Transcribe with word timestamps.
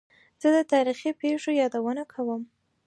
زه 0.41 0.47
د 0.55 0.57
تاریخي 0.73 1.11
پېښو 1.21 1.49
یادونه 1.61 2.03
کوم. 2.13 2.41